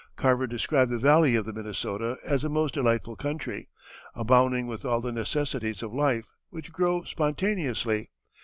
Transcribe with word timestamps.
Carver 0.15 0.47
described 0.47 0.89
the 0.89 0.97
valley 0.97 1.35
of 1.35 1.45
the 1.45 1.53
Minnesota 1.53 2.17
as 2.23 2.43
a 2.43 2.49
most 2.49 2.73
delightful 2.73 3.15
country, 3.15 3.69
abounding 4.15 4.65
with 4.65 4.83
all 4.83 4.99
the 4.99 5.11
necessities 5.11 5.83
of 5.83 5.93
life, 5.93 6.25
which 6.49 6.71
grow 6.71 7.03
spontaneously. 7.03 8.09